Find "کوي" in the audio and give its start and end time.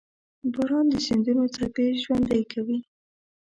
2.51-2.79